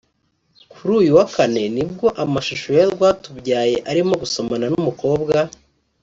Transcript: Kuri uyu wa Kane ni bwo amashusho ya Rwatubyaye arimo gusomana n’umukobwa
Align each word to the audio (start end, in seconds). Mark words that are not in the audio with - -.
Kuri 0.71 0.91
uyu 0.99 1.11
wa 1.17 1.25
Kane 1.35 1.63
ni 1.75 1.83
bwo 1.91 2.07
amashusho 2.23 2.69
ya 2.79 2.85
Rwatubyaye 2.93 3.75
arimo 3.89 4.13
gusomana 4.21 4.65
n’umukobwa 4.71 5.35